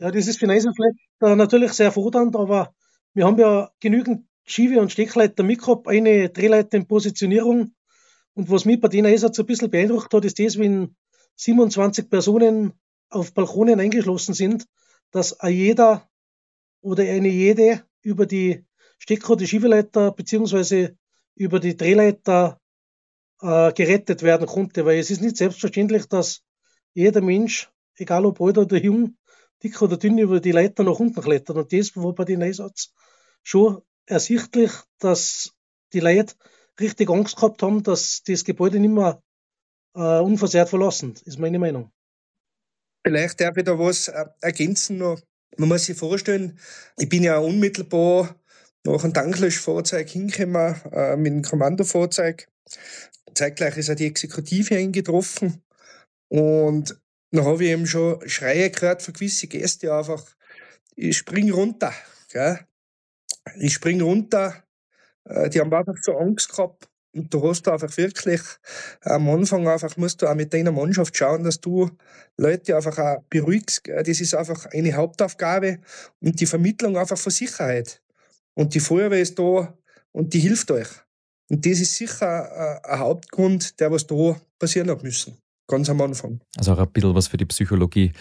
[0.00, 2.72] Ja, das ist für vielleicht äh, natürlich sehr fordernd, aber
[3.12, 7.74] wir haben ja genügend Schiebe- und Steckleiter mitgehabt, eine Drehleiter in Positionierung.
[8.32, 10.96] Und was mich bei den Einsatz ein bisschen beeindruckt hat, ist das, wenn
[11.36, 12.72] 27 Personen
[13.10, 14.64] auf Balkonen eingeschlossen sind,
[15.10, 16.08] dass jeder
[16.80, 18.64] oder eine jede über die
[18.98, 20.96] Stecker- oder Schiebeleiter beziehungsweise
[21.34, 22.60] über die Drehleiter
[23.40, 26.42] äh, gerettet werden konnte, weil es ist nicht selbstverständlich, dass
[26.94, 29.16] jeder Mensch, egal ob alt oder jung,
[29.62, 31.56] dick oder dünn, über die Leiter nach unten klettert.
[31.56, 32.92] Und das war bei den Einsatz
[33.42, 35.52] schon ersichtlich, dass
[35.92, 36.34] die Leute
[36.80, 39.22] richtig Angst gehabt haben, dass das Gebäude nicht mehr
[39.94, 41.90] äh, unversehrt verlassen, ist meine Meinung.
[43.04, 45.20] Vielleicht darf ich da was äh, ergänzen noch.
[45.56, 46.58] Man muss sich vorstellen,
[46.98, 48.36] ich bin ja unmittelbar
[48.92, 52.48] nach einem Tanklöschfahrzeug hingekommen, äh, mit einem Kommandofahrzeug.
[53.34, 55.62] Zeitgleich ist auch die Exekutive eingetroffen.
[56.28, 60.24] Und dann habe ich eben schon Schreie gehört von gewissen Gästen einfach,
[60.94, 61.92] ich spring runter.
[62.32, 62.60] Gell?
[63.58, 64.64] Ich spring runter.
[65.24, 66.88] Äh, die haben einfach so Angst gehabt.
[67.14, 68.40] Und du hast einfach wirklich
[69.00, 71.90] am Anfang einfach musst du auch mit deiner Mannschaft schauen, dass du
[72.36, 73.82] Leute einfach auch beruhigst.
[73.86, 75.78] Das ist einfach eine Hauptaufgabe
[76.20, 78.02] und die Vermittlung einfach von Sicherheit.
[78.58, 79.72] Und die Feuerwehr ist da
[80.10, 80.88] und die hilft euch.
[81.48, 85.38] Und das ist sicher ein Hauptgrund, der was da passieren hat müssen.
[85.68, 86.40] Ganz am Anfang.
[86.56, 88.12] Also auch ein bisschen was für die Psychologie.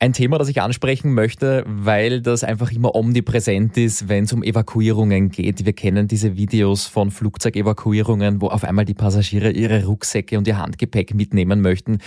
[0.00, 4.44] Ein Thema, das ich ansprechen möchte, weil das einfach immer omnipräsent ist, wenn es um
[4.44, 5.66] Evakuierungen geht.
[5.66, 10.56] Wir kennen diese Videos von Flugzeugevakuierungen, wo auf einmal die Passagiere ihre Rucksäcke und ihr
[10.56, 11.98] Handgepäck mitnehmen möchten.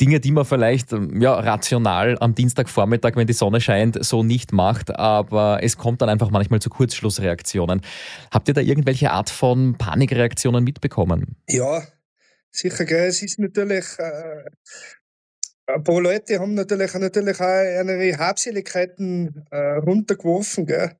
[0.00, 4.96] Dinge, die man vielleicht ja, rational am Dienstagvormittag, wenn die Sonne scheint, so nicht macht,
[4.96, 7.80] aber es kommt dann einfach manchmal zu Kurzschlussreaktionen.
[8.30, 11.34] Habt ihr da irgendwelche Art von Panikreaktionen mitbekommen?
[11.48, 11.82] Ja,
[12.52, 12.84] sicher.
[12.84, 13.08] Gell?
[13.08, 14.44] Es ist natürlich äh,
[15.66, 20.66] ein paar Leute haben natürlich, natürlich auch ihre Habseligkeiten äh, runtergeworfen.
[20.66, 20.92] Gell.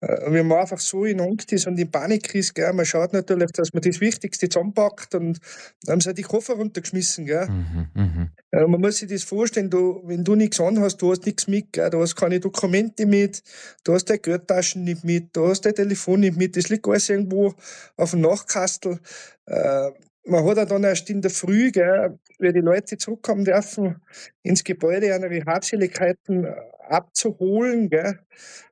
[0.00, 3.12] Äh, wenn man einfach so in Angst ist und in Panik ist, gell, man schaut
[3.12, 5.38] natürlich, dass man das Wichtigste zusammenpackt und
[5.82, 7.26] dann haben sie die Koffer runtergeschmissen.
[7.26, 7.46] Gell.
[7.46, 8.30] Mhm, mh.
[8.52, 11.72] äh, man muss sich das vorstellen, du, wenn du nichts anhast, du hast nichts mit,
[11.72, 13.42] gell, du hast keine Dokumente mit,
[13.84, 17.08] du hast deine Geldtaschen nicht mit, du hast dein Telefon nicht mit, das liegt alles
[17.10, 17.54] irgendwo
[17.96, 18.98] auf dem Nachkastel.
[19.44, 19.90] Äh,
[20.26, 23.96] man hat ja dann erst in der Früh, gell, wie die Leute zurückkommen dürfen,
[24.42, 26.54] ins Gebäude ihre Habseligkeiten äh,
[26.88, 28.18] abzuholen, gell,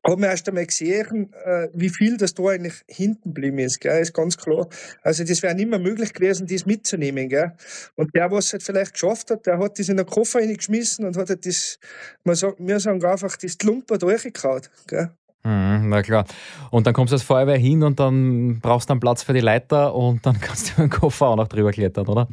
[0.06, 4.00] haben wir erst einmal gesehen, äh, wie viel das da eigentlich hinten geblieben ist, gell,
[4.00, 4.68] ist ganz klar.
[5.02, 7.52] Also das wäre nicht mehr möglich gewesen, das mitzunehmen, gell.
[7.96, 11.04] Und der, was es halt vielleicht geschafft hat, der hat das in den Koffer reingeschmissen
[11.06, 11.78] und hat halt das,
[12.24, 15.10] man sagt, wir sagen einfach, das Klumper durchgekaut, gell.
[15.44, 16.24] Mhm, na klar.
[16.70, 19.40] Und dann kommst du als Feuerwehr hin und dann brauchst du einen Platz für die
[19.40, 22.28] Leiter und dann kannst du den Koffer auch noch drüber klettern, oder?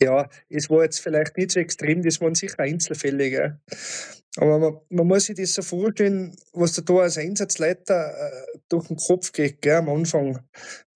[0.00, 3.30] Ja, es war jetzt vielleicht nicht so extrem, das waren sicher Einzelfälle.
[3.30, 3.60] Gell?
[4.36, 8.96] Aber man, man, muss sich das so vorstellen, was da als Einsatzleiter äh, durch den
[8.96, 10.38] Kopf geht gell, am Anfang.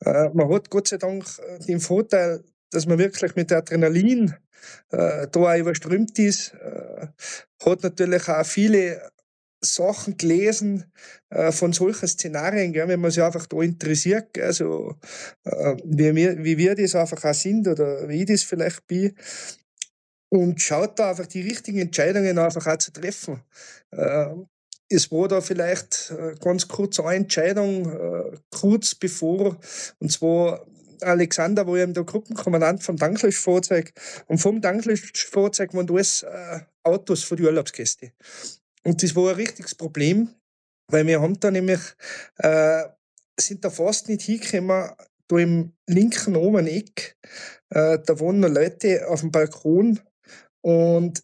[0.05, 4.35] Äh, man hat Gott sei Dank äh, den Vorteil, dass man wirklich mit Adrenalin
[4.91, 6.53] äh, da auch überströmt ist.
[6.55, 7.07] Äh,
[7.65, 9.11] hat natürlich auch viele
[9.61, 10.91] Sachen gelesen
[11.29, 14.97] äh, von solchen Szenarien, gell, wenn man sich einfach da interessiert, gell, so,
[15.45, 19.15] äh, wie, wir, wie wir das einfach auch sind oder wie ich das vielleicht bin.
[20.31, 23.43] Und schaut da einfach die richtigen Entscheidungen einfach auch zu treffen.
[23.91, 24.27] Äh,
[24.89, 29.59] es war da vielleicht äh, ganz kurz eine Entscheidung, äh, kurz bevor,
[29.99, 30.67] und zwar
[31.03, 33.93] Alexander war eben der Gruppenkommandant vom Tanklöschfahrzeug.
[34.27, 38.13] Und vom Tanklöschfahrzeug waren alles äh, Autos für die Urlaubsgäste.
[38.87, 40.35] Und das war ein richtiges Problem,
[40.91, 41.81] weil wir haben da nämlich,
[42.39, 42.85] äh,
[43.39, 44.91] sind da fast nicht hingekommen,
[45.29, 47.17] da im linken oben Eck,
[47.71, 50.01] äh, da wohnen noch Leute auf dem Balkon.
[50.63, 51.23] Und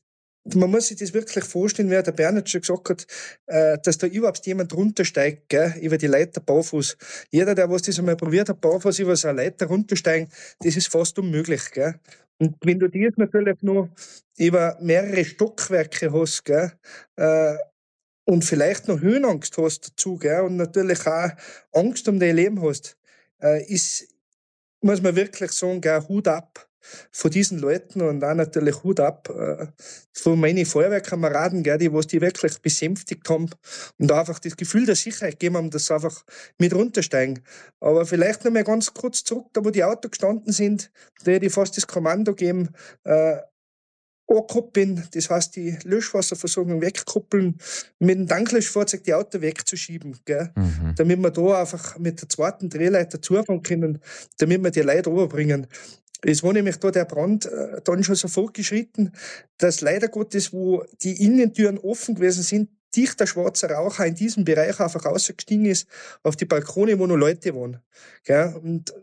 [0.54, 3.06] man muss sich das wirklich vorstellen, wie der Bernhard schon gesagt hat,
[3.46, 6.96] äh, dass da überhaupt jemand runtersteigt, gell, über die Leiter barfuß.
[7.30, 10.28] Jeder, der was das einmal probiert hat, barfuß über so eine Leiter runtersteigen,
[10.60, 11.94] das ist fast unmöglich, gell.
[12.38, 13.88] Und wenn du das natürlich noch
[14.36, 16.72] über mehrere Stockwerke hast, gell,
[17.16, 17.56] äh,
[18.24, 21.30] und vielleicht noch Höhenangst hast dazu, gell, und natürlich auch
[21.72, 22.96] Angst um dein Leben hast,
[23.42, 24.08] äh, ist,
[24.80, 26.68] muss man wirklich sagen, gell, Hut ab
[27.10, 29.66] von diesen Leuten und auch natürlich Hut ab äh,
[30.12, 33.50] von meinen Feuerwehrkameraden, gell, die was die wirklich besänftigt haben
[33.98, 36.24] und einfach das Gefühl der Sicherheit gegeben haben, dass sie einfach
[36.58, 37.40] mit runtersteigen.
[37.80, 40.90] Aber vielleicht noch mal ganz kurz zurück, da wo die Autos gestanden sind,
[41.24, 42.70] da hätte ich fast das Kommando geben,
[43.04, 43.38] äh,
[44.28, 47.58] angekoppelt bin, das heißt die Löschwasserversorgung wegkuppeln,
[47.98, 50.50] mit dem Tanklöschfahrzeug die Autos wegzuschieben, gell?
[50.56, 50.94] Mhm.
[50.96, 54.00] damit wir da einfach mit der zweiten Drehleiter zufahren können,
[54.38, 55.66] damit wir die Leute rüberbringen.
[56.22, 59.12] Es war nämlich da der Brand äh, dann schon so fortgeschritten,
[59.58, 64.80] dass leider Gottes, wo die Innentüren offen gewesen sind, dichter schwarzer Rauch in diesem Bereich
[64.80, 65.86] einfach rausgestiegen ist
[66.22, 67.82] auf die Balkone, wo noch Leute waren.
[68.24, 68.54] Gell?
[68.62, 68.94] Und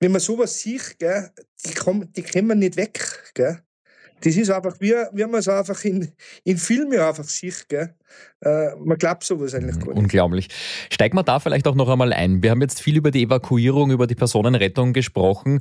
[0.00, 1.30] wenn man sowas sieht, gell,
[1.64, 3.32] die, kommen, die kommen nicht weg.
[3.34, 3.62] Gell?
[4.22, 6.12] Das ist einfach, wie, wie man es einfach in,
[6.44, 7.68] in Filmen einfach sieht.
[7.68, 7.94] Gell?
[8.40, 9.98] Äh, man glaubt sowas eigentlich gar nicht.
[9.98, 10.48] Unglaublich.
[10.90, 12.42] Steigen wir da vielleicht auch noch einmal ein.
[12.42, 15.60] Wir haben jetzt viel über die Evakuierung, über die Personenrettung gesprochen.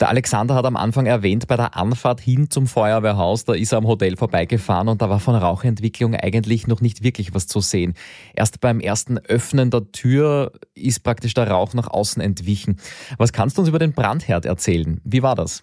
[0.00, 3.78] Der Alexander hat am Anfang erwähnt, bei der Anfahrt hin zum Feuerwehrhaus, da ist er
[3.78, 7.94] am Hotel vorbeigefahren und da war von Rauchentwicklung eigentlich noch nicht wirklich was zu sehen.
[8.34, 12.80] Erst beim ersten Öffnen der Tür ist praktisch der Rauch nach außen entwichen.
[13.18, 15.00] Was kannst du uns über den Brandherd erzählen?
[15.04, 15.62] Wie war das?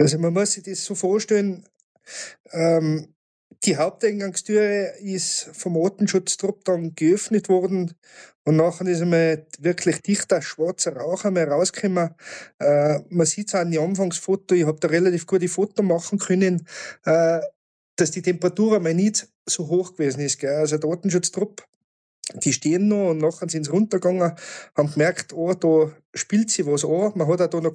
[0.00, 1.64] Also man muss sich das so vorstellen,
[2.52, 3.14] ähm,
[3.64, 7.92] die Haupteingangstüre ist vom Artenschutztrupp dann geöffnet worden
[8.44, 12.14] und nachher ist einmal wirklich dichter schwarzer Rauch einmal rausgekommen.
[12.58, 16.18] Äh, man sieht es auch in den Anfangsfoto, ich habe da relativ gute Foto machen
[16.18, 16.66] können,
[17.04, 17.40] äh,
[17.96, 20.38] dass die Temperatur einmal nicht so hoch gewesen ist.
[20.38, 20.54] Gell?
[20.54, 21.62] Also der Artenschutztrupp,
[22.42, 24.32] die stehen noch und nachher sind sie runtergegangen,
[24.74, 27.12] haben gemerkt, oh, da spielt sie was an.
[27.16, 27.74] Man hat auch da noch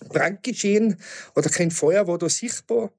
[0.00, 0.96] kein Brandgeschehen
[1.34, 2.92] oder kein Feuer war da sichtbar.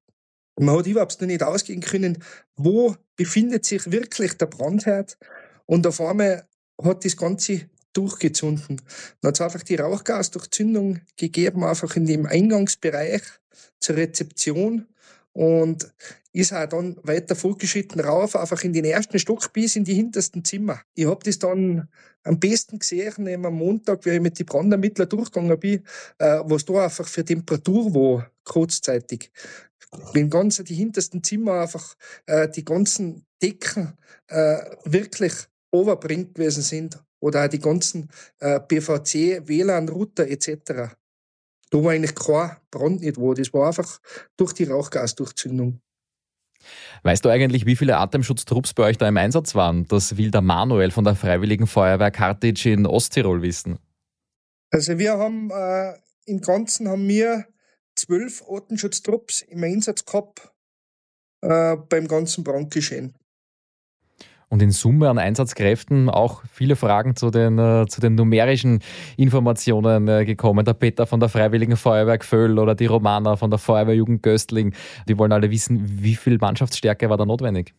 [0.58, 2.24] Man hat überhaupt noch nicht ausgehen können,
[2.56, 5.18] wo befindet sich wirklich der Brandherd.
[5.66, 6.48] Und auf einmal
[6.82, 8.82] hat das Ganze durchgezunden.
[9.22, 13.22] Dann hat es einfach die Rauchgasdurchzündung gegeben, einfach in dem Eingangsbereich
[13.80, 14.88] zur Rezeption
[15.34, 15.94] und
[16.36, 20.44] ist auch dann weiter fortgeschritten rauf, einfach in den ersten Stock bis in die hintersten
[20.44, 20.82] Zimmer.
[20.94, 21.88] Ich habe das dann
[22.24, 25.84] am besten gesehen am Montag, wie ich mit den Brandermittlern durchgegangen bin,
[26.18, 29.32] äh, was da einfach für Temperatur war, kurzzeitig.
[30.12, 31.96] Wenn ganz die hintersten Zimmer einfach
[32.26, 33.94] äh, die ganzen Decken
[34.28, 35.34] äh, wirklich
[35.72, 40.96] overbringt gewesen sind oder auch die ganzen PVC, WLAN-Router etc.
[41.70, 43.34] Da war eigentlich kein Brand nicht wo.
[43.34, 44.00] Das war einfach
[44.38, 45.82] durch die Rauchgasdurchzündung.
[47.04, 49.88] Weißt du eigentlich, wie viele Atemschutztrupps bei euch da im Einsatz waren?
[49.88, 53.80] Das will der Manuel von der Freiwilligen Feuerwehr Kartic in Osttirol wissen.
[54.72, 55.94] Also wir haben äh,
[56.26, 57.46] im Ganzen haben wir
[57.96, 60.52] zwölf Atemschutztrupps im Einsatz gehabt
[61.42, 63.16] äh, beim ganzen Brandgeschehen
[64.56, 68.80] und in Summe an Einsatzkräften auch viele Fragen zu den, äh, zu den numerischen
[69.18, 70.64] Informationen äh, gekommen.
[70.64, 74.74] Der Peter von der Freiwilligen Feuerwehr Gföll oder die Romana von der Feuerwehrjugend Göstling.
[75.10, 77.74] Die wollen alle wissen, wie viel Mannschaftsstärke war da notwendig?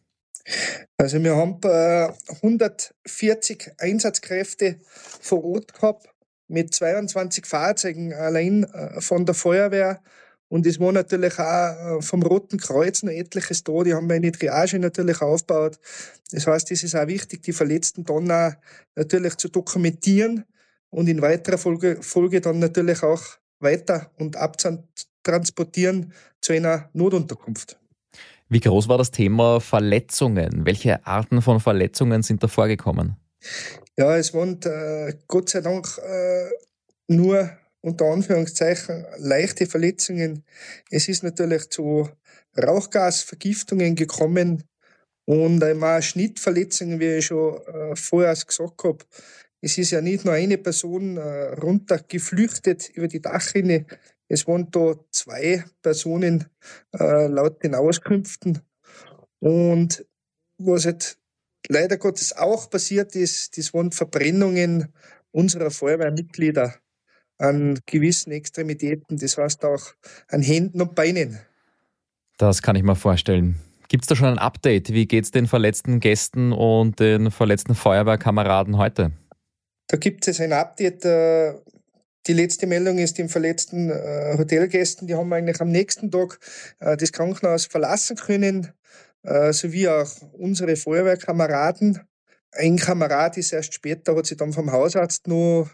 [0.99, 2.12] Also wir haben äh,
[2.43, 6.11] 140 Einsatzkräfte vor Ort gehabt
[6.47, 10.03] mit 22 Fahrzeugen allein äh, von der Feuerwehr
[10.49, 13.83] und es war natürlich auch äh, vom Roten Kreuz noch etliches da.
[13.83, 15.79] Die haben wir eine Triage natürlich aufgebaut.
[16.31, 18.53] Das heißt, es ist auch wichtig, die Verletzten dann auch
[18.95, 20.45] natürlich zu dokumentieren
[20.91, 23.23] und in weiterer Folge, Folge dann natürlich auch
[23.59, 27.79] weiter und abtransportieren zu einer Notunterkunft.
[28.49, 30.65] Wie groß war das Thema Verletzungen?
[30.65, 33.17] Welche Arten von Verletzungen sind da vorgekommen?
[33.99, 36.51] Ja, es waren äh, Gott sei Dank äh,
[37.09, 37.51] nur
[37.87, 40.44] unter Anführungszeichen leichte Verletzungen.
[40.90, 42.09] Es ist natürlich zu
[42.61, 44.64] Rauchgasvergiftungen gekommen
[45.25, 48.99] und einmal Schnittverletzungen, wie ich schon äh, vorher gesagt habe.
[49.61, 53.87] Es ist ja nicht nur eine Person äh, runtergeflüchtet über die Dachrinne.
[54.29, 56.46] Es waren da zwei Personen
[56.92, 58.62] äh, laut den Auskünften.
[59.38, 60.05] Und
[60.59, 61.18] was halt
[61.68, 64.92] leider Gottes auch passiert ist, das waren Verbrennungen
[65.31, 66.75] unserer Feuerwehrmitglieder
[67.38, 69.83] an gewissen Extremitäten, das heißt auch
[70.29, 71.38] an Händen und Beinen.
[72.38, 73.57] Das kann ich mir vorstellen.
[73.88, 74.92] Gibt es da schon ein Update?
[74.92, 79.12] Wie geht es den verletzten Gästen und den verletzten Feuerwehrkameraden heute?
[79.87, 81.05] Da gibt es ein Update.
[81.05, 81.55] Äh,
[82.27, 86.40] die letzte Meldung ist den verletzten äh, Hotelgästen, die haben eigentlich am nächsten Tag
[86.81, 88.72] äh, das Krankenhaus verlassen können,
[89.51, 91.99] sowie auch unsere Feuerwehrkameraden.
[92.53, 95.68] Ein Kamerad ist erst später, hat sich dann vom Hausarzt nur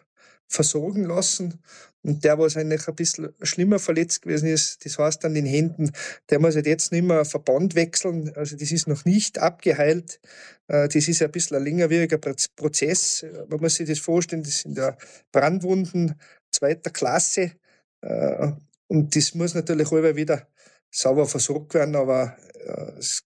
[0.52, 1.60] versorgen lassen.
[2.02, 5.92] Und der, was eigentlich ein bisschen schlimmer verletzt gewesen ist, das heißt an den Händen,
[6.30, 8.32] der muss halt jetzt nicht mehr Verband wechseln.
[8.34, 10.20] Also das ist noch nicht abgeheilt.
[10.66, 13.24] Äh, das ist ein bisschen ein längerwieriger Prozess.
[13.48, 14.96] Man muss sich das vorstellen, das sind ja
[15.30, 16.16] Brandwunden
[16.50, 17.52] zweiter Klasse.
[18.00, 18.52] Äh,
[18.88, 20.48] und das muss natürlich alle wieder
[20.90, 23.22] sauber versorgt werden, aber äh, es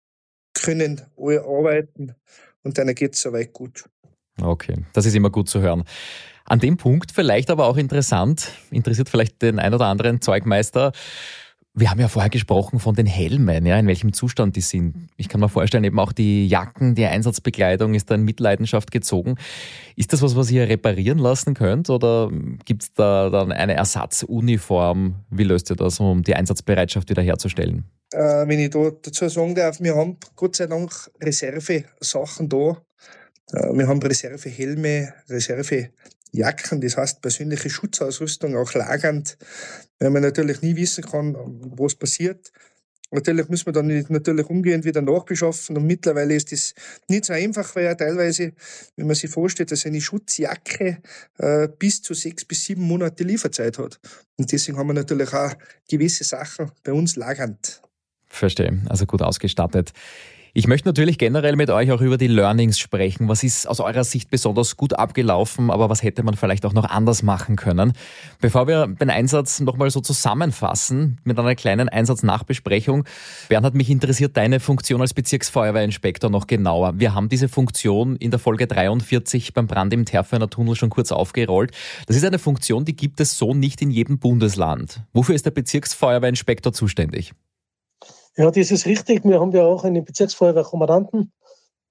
[0.54, 2.14] können alle arbeiten
[2.62, 3.84] und dann geht es soweit gut.
[4.40, 5.84] Okay, das ist immer gut zu hören.
[6.44, 10.92] An dem Punkt vielleicht aber auch interessant, interessiert vielleicht den ein oder anderen Zeugmeister.
[11.78, 15.10] Wir haben ja vorher gesprochen von den Helmen, ja, in welchem Zustand die sind.
[15.18, 19.34] Ich kann mir vorstellen, eben auch die Jacken, die Einsatzbekleidung ist da in Mitleidenschaft gezogen.
[19.94, 22.30] Ist das was, was ihr reparieren lassen könnt oder
[22.64, 25.16] gibt es da dann eine Ersatzuniform?
[25.28, 27.84] Wie löst ihr das, um die Einsatzbereitschaft wiederherzustellen?
[28.12, 32.78] Äh, wenn ich da dazu sagen darf, wir haben Gott sei Dank Reservesachen da.
[33.52, 35.90] Äh, wir haben Reservehelme, Reserve
[36.32, 39.38] Jacken, das heißt persönliche Schutzausrüstung, auch lagernd,
[39.98, 41.34] weil man natürlich nie wissen kann,
[41.76, 42.52] was passiert.
[43.12, 46.74] Natürlich muss man dann natürlich umgehend wieder nachbeschaffen und mittlerweile ist das
[47.08, 48.52] nicht so einfach, weil ja teilweise,
[48.96, 50.98] wenn man sich vorstellt, dass eine Schutzjacke
[51.38, 54.00] äh, bis zu sechs bis sieben Monate Lieferzeit hat.
[54.36, 55.54] Und deswegen haben wir natürlich auch
[55.88, 57.80] gewisse Sachen bei uns lagernd.
[58.26, 59.92] Verstehe, also gut ausgestattet.
[60.58, 63.28] Ich möchte natürlich generell mit euch auch über die Learnings sprechen.
[63.28, 66.86] Was ist aus eurer Sicht besonders gut abgelaufen, aber was hätte man vielleicht auch noch
[66.86, 67.92] anders machen können?
[68.40, 73.04] Bevor wir den Einsatz nochmal so zusammenfassen mit einer kleinen Einsatznachbesprechung.
[73.50, 76.94] Bernhard, mich interessiert deine Funktion als Bezirksfeuerwehrinspektor noch genauer.
[76.98, 81.12] Wir haben diese Funktion in der Folge 43 beim Brand im Terfener Tunnel schon kurz
[81.12, 81.72] aufgerollt.
[82.06, 85.02] Das ist eine Funktion, die gibt es so nicht in jedem Bundesland.
[85.12, 87.34] Wofür ist der Bezirksfeuerwehrinspektor zuständig?
[88.38, 89.24] Ja, das ist richtig.
[89.24, 91.32] Wir haben ja auch einen Bezirksfeuerwehrkommandanten.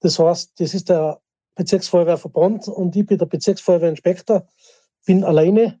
[0.00, 1.20] Das heißt, das ist der
[1.56, 4.46] Bezirksfeuerwehrverband und ich bin der Bezirksfeuerwehrinspektor.
[5.06, 5.80] Bin alleine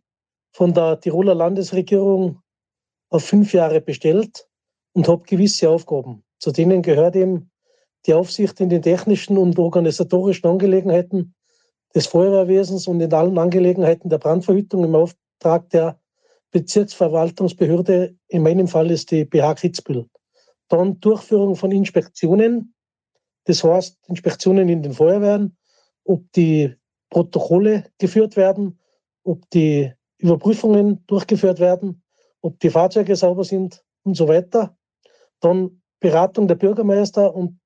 [0.52, 2.40] von der Tiroler Landesregierung
[3.10, 4.48] auf fünf Jahre bestellt
[4.92, 6.24] und habe gewisse Aufgaben.
[6.40, 7.50] Zu denen gehört eben
[8.06, 11.34] die Aufsicht in den technischen und organisatorischen Angelegenheiten
[11.94, 16.00] des Feuerwehrwesens und in allen Angelegenheiten der Brandverhütung im Auftrag der
[16.50, 18.16] Bezirksverwaltungsbehörde.
[18.28, 20.06] In meinem Fall ist die BH Kitzbühel.
[20.68, 22.74] Dann Durchführung von Inspektionen,
[23.44, 25.56] das heißt Inspektionen in den Feuerwehren,
[26.04, 26.74] ob die
[27.10, 28.80] Protokolle geführt werden,
[29.22, 32.02] ob die Überprüfungen durchgeführt werden,
[32.40, 34.76] ob die Fahrzeuge sauber sind und so weiter.
[35.40, 37.60] Dann Beratung der Bürgermeister und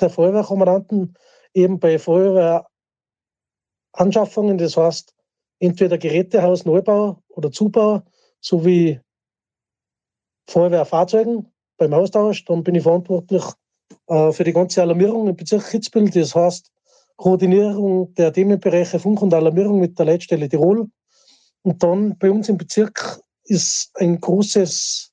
[0.00, 1.14] der Feuerwehrkommandanten
[1.54, 5.14] eben bei Feuerwehranschaffungen, das heißt
[5.58, 8.02] entweder Gerätehaus, Neubau oder Zubau
[8.40, 9.00] sowie
[10.48, 12.44] Feuerwehrfahrzeugen beim Austausch.
[12.44, 13.44] Dann bin ich verantwortlich
[14.08, 16.10] äh, für die ganze Alarmierung im Bezirk Kitzbühel.
[16.10, 16.70] Das heißt,
[17.16, 20.88] Koordinierung der Themenbereiche Funk und Alarmierung mit der Leitstelle Tirol.
[21.62, 25.12] Und dann bei uns im Bezirk ist ein großes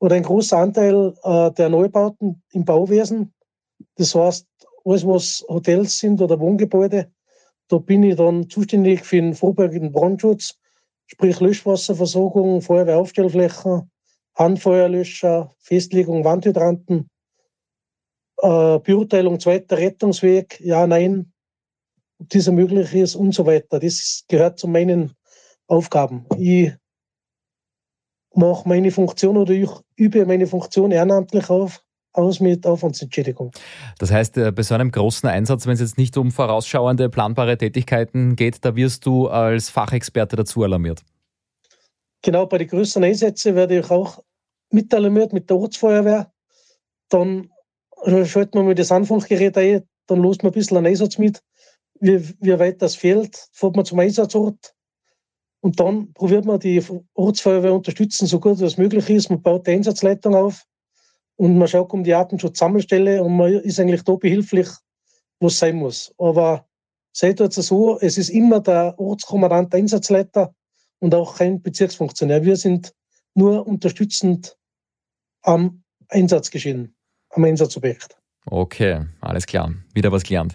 [0.00, 3.32] oder ein großer Anteil äh, der Neubauten im Bauwesen.
[3.94, 4.46] Das heißt,
[4.84, 7.12] alles, was Hotels sind oder Wohngebäude,
[7.68, 10.58] da bin ich dann zuständig für den vorbeugenden Brandschutz,
[11.06, 13.91] sprich Löschwasserversorgung, Feuerwehraufstellflächen,
[14.34, 17.08] Handfeuerlöscher, Festlegung Wandhydranten,
[18.38, 21.32] äh, Beurteilung zweiter Rettungsweg, ja, nein,
[22.18, 23.78] ob dieser möglich ist und so weiter.
[23.78, 25.12] Das gehört zu meinen
[25.66, 26.26] Aufgaben.
[26.38, 26.72] Ich
[28.34, 33.52] mache meine Funktion oder ich übe meine Funktion ehrenamtlich auf, aus mit Aufwandsentschädigung.
[33.98, 37.56] Das heißt, äh, bei so einem großen Einsatz, wenn es jetzt nicht um vorausschauende, planbare
[37.56, 41.02] Tätigkeiten geht, da wirst du als Fachexperte dazu alarmiert.
[42.22, 44.22] Genau, bei den größeren Einsätzen werde ich auch
[44.70, 46.32] mitalarmiert mit der Ortsfeuerwehr.
[47.08, 47.50] Dann
[48.24, 51.42] schalten wir mal das Anfangsgerät ein, dann lost man ein bisschen einen Einsatz mit,
[52.00, 54.74] wie, wie weit das fehlt, fährt man zum Einsatzort
[55.60, 56.82] und dann probiert man die
[57.14, 59.30] Ortsfeuerwehr unterstützen, so gut es möglich ist.
[59.30, 60.64] Man baut die Einsatzleitung auf
[61.36, 64.68] und man schaut um die Artenschutzsammelstelle und man ist eigentlich da behilflich,
[65.38, 66.12] wo es sein muss.
[66.18, 66.66] Aber
[67.12, 70.52] seid es so, es ist immer der Ortskommandant der Einsatzleiter,
[71.02, 72.44] und auch kein Bezirksfunktionär.
[72.44, 72.94] Wir sind
[73.34, 74.56] nur unterstützend
[75.42, 76.94] am Einsatzgeschehen,
[77.30, 78.16] am Einsatzobjekt.
[78.46, 79.72] Okay, alles klar.
[79.94, 80.54] Wieder was gelernt.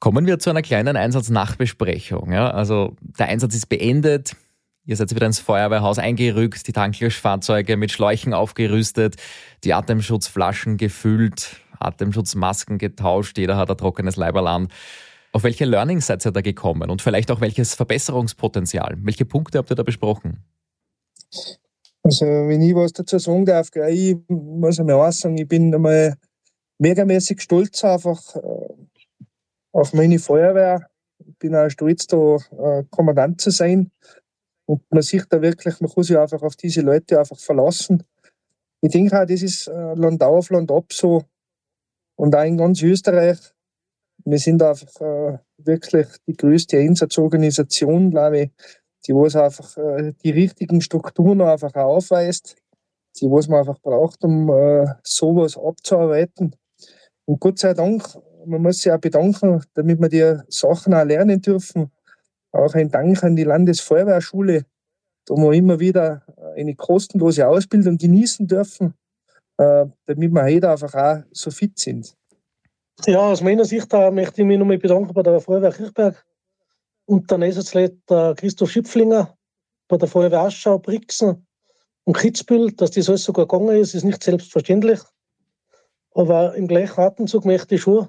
[0.00, 2.32] Kommen wir zu einer kleinen Einsatznachbesprechung.
[2.32, 4.34] Ja, also der Einsatz ist beendet.
[4.84, 9.16] Ihr seid wieder ins Feuerwehrhaus eingerückt, die Tanklöschfahrzeuge mit Schläuchen aufgerüstet,
[9.62, 14.68] die Atemschutzflaschen gefüllt, Atemschutzmasken getauscht, jeder hat ein trockenes Leiberl an.
[15.36, 18.96] Auf welche Learnings seid ihr da gekommen und vielleicht auch welches Verbesserungspotenzial?
[19.02, 20.42] Welche Punkte habt ihr da besprochen?
[22.02, 26.14] Also, wenn ich was dazu sagen darf, ich muss einmal auch sagen, ich bin einmal
[26.78, 28.40] megamäßig stolz einfach äh,
[29.72, 30.88] auf meine Feuerwehr.
[31.18, 33.90] Ich bin auch stolz, da äh, Kommandant zu sein.
[34.64, 38.04] Und man sieht da wirklich, man kann sich einfach auf diese Leute einfach verlassen.
[38.80, 41.24] Ich denke auch, das ist äh, Land auf, Land ab so.
[42.18, 43.52] Und auch in ganz Österreich.
[44.28, 48.50] Wir sind einfach äh, wirklich die größte Einsatzorganisation, glaube ich,
[49.06, 52.56] die was einfach äh, die richtigen Strukturen einfach aufweist,
[53.20, 56.56] die was man einfach braucht, um äh, sowas abzuarbeiten.
[57.24, 58.02] Und Gott sei Dank,
[58.44, 61.92] man muss sich auch bedanken, damit wir die Sachen auch lernen dürfen.
[62.50, 64.64] Auch ein Dank an die Landesfeuerwehrschule,
[65.24, 66.22] da wir immer wieder
[66.56, 68.94] eine kostenlose Ausbildung genießen dürfen,
[69.58, 72.16] äh, damit wir heute einfach auch so fit sind.
[73.04, 76.24] Ja, aus meiner Sicht da möchte ich mich nochmal bedanken bei der Feuerwehr Kirchberg
[77.04, 79.36] und dann Einsatzleiter Christoph Schipflinger,
[79.86, 81.46] bei der Feuerwehr Aschau, Brixen
[82.04, 85.00] und Kitzbühel, dass das alles sogar gegangen ist, ist nicht selbstverständlich.
[86.12, 88.08] Aber im gleichen Atemzug möchte ich schon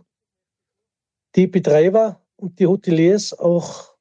[1.35, 3.93] die Betreiber und die Hoteliers auch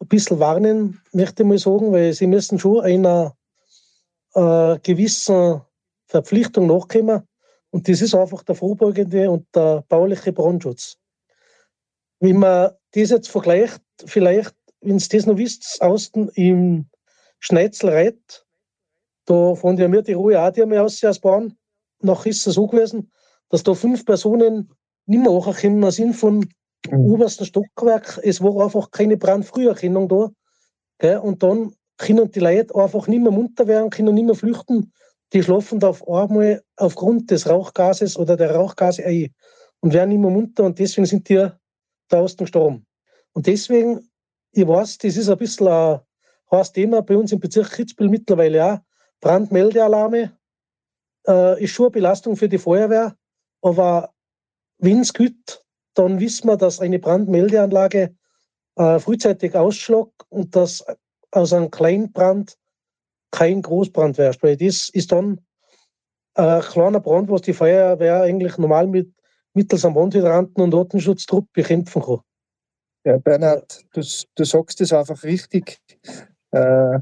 [0.00, 3.34] ein bisschen warnen, möchte ich mal sagen, weil sie müssen schon einer
[4.34, 5.62] äh, gewissen
[6.06, 7.26] Verpflichtung nachkommen.
[7.72, 10.98] Und das ist einfach der vorbeugende und der bauliche Brandschutz.
[12.20, 16.86] Wenn man das jetzt vergleicht, vielleicht, wenn ihr das noch wisst, außen im
[17.40, 18.44] Schneizelreit,
[19.24, 21.56] da von der mir die Ruhe auch die haben aus Bahn,
[22.00, 23.10] noch ist es so gewesen,
[23.48, 24.70] dass da fünf Personen
[25.06, 26.48] nicht mehr angekommen sind von
[26.90, 27.12] mhm.
[27.12, 28.20] obersten Stockwerk.
[28.22, 30.30] Es war einfach keine Brandfrüherkennung da.
[30.98, 31.18] Gell?
[31.18, 34.92] Und dann können die Leute einfach nicht mehr munter werden, können nicht mehr flüchten.
[35.32, 39.34] Die schlafen da auf einmal aufgrund des Rauchgases oder der Rauchgase ein
[39.80, 41.48] und werden mehr munter und deswegen sind die
[42.08, 42.86] da aus dem gestorben.
[43.32, 44.10] Und deswegen,
[44.52, 46.00] ich weiß, das ist ein bisschen ein
[46.50, 48.78] heißes Thema bei uns im Bezirk Kitzbühel mittlerweile auch.
[49.20, 50.36] Brandmeldealarme,
[51.26, 53.16] äh, ist schon eine Belastung für die Feuerwehr,
[53.62, 54.12] aber
[54.78, 55.64] wenn es geht,
[55.94, 58.14] dann wissen wir, dass eine Brandmeldeanlage
[58.76, 60.84] äh, frühzeitig ausschlägt und dass
[61.30, 62.58] aus einem Kleinbrand
[63.32, 65.40] kein Großbrand wird, weil das ist dann
[66.34, 69.12] ein kleiner Brand, was die Feuerwehr eigentlich normal mit
[69.54, 72.20] mittels einem Brandhydranten und Artenschutztrupp bekämpfen kann.
[73.04, 74.02] Ja, Bernhard, du,
[74.34, 75.80] du sagst es einfach richtig.
[76.52, 77.00] Äh,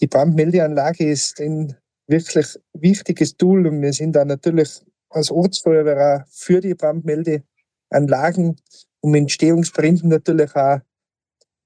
[0.00, 1.74] die Brandmeldeanlage ist ein
[2.06, 8.60] wirklich wichtiges Tool und wir sind da natürlich als Ortsfeuerwehr auch für die Brandmeldeanlagen,
[9.00, 10.80] um Entstehungsbränden natürlich auch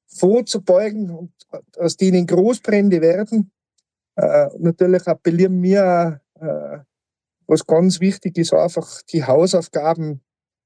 [0.06, 1.32] vorzubeugen und
[1.76, 3.50] aus denen Großbrände werden.
[4.16, 6.78] Äh, natürlich appellieren wir, äh,
[7.46, 10.20] was ganz wichtig ist, einfach die Hausaufgaben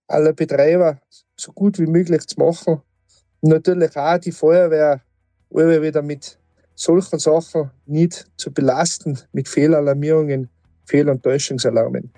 [0.07, 0.99] aller Betreiber
[1.37, 2.83] so gut wie möglich zu machen.
[3.41, 5.01] Und natürlich auch die Feuerwehr
[5.51, 6.39] immer wieder mit
[6.75, 10.49] solchen Sachen nicht zu belasten mit Fehlalarmierungen,
[10.87, 12.11] Fehl- und Täuschungsalarmen.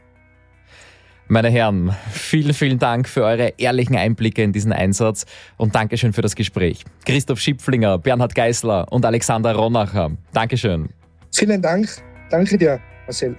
[1.28, 6.22] Meine Herren, vielen, vielen Dank für eure ehrlichen Einblicke in diesen Einsatz und Dankeschön für
[6.22, 6.84] das Gespräch.
[7.04, 10.12] Christoph Schipflinger, Bernhard Geißler und Alexander Ronacher.
[10.32, 10.90] Dankeschön.
[11.36, 11.88] Vielen Dank.
[12.30, 13.36] Danke dir, Marcel.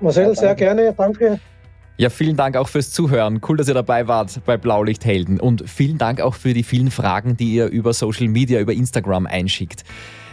[0.00, 0.94] Marcel, sehr gerne.
[0.96, 1.38] Danke.
[1.96, 3.40] Ja, vielen Dank auch fürs Zuhören.
[3.46, 5.40] Cool, dass ihr dabei wart bei Blaulichthelden.
[5.40, 9.26] Und vielen Dank auch für die vielen Fragen, die ihr über Social Media, über Instagram
[9.26, 9.82] einschickt.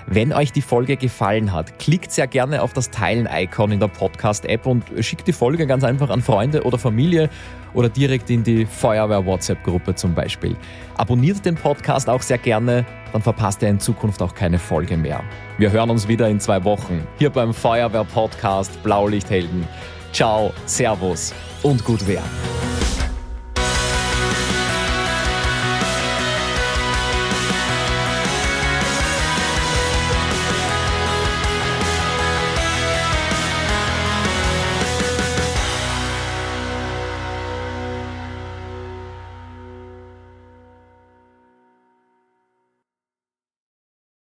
[0.07, 4.67] Wenn euch die Folge gefallen hat, klickt sehr gerne auf das Teilen-Icon in der Podcast-App
[4.67, 7.27] und schickt die Folge ganz einfach an Freunde oder Familie
[7.73, 10.55] oder direkt in die Feuerwehr-WhatsApp-Gruppe zum Beispiel.
[10.95, 15.23] Abonniert den Podcast auch sehr gerne, dann verpasst ihr in Zukunft auch keine Folge mehr.
[15.57, 19.67] Wir hören uns wieder in zwei Wochen hier beim Feuerwehr-Podcast Blaulichthelden.
[20.13, 21.33] Ciao, Servus
[21.63, 22.23] und gut Wehr.